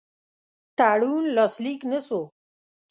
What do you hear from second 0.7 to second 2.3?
تړون لاسلیک نه سو.